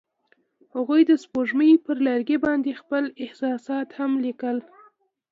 [0.75, 4.57] هغوی د سپوږمۍ پر لرګي باندې خپل احساسات هم لیکل.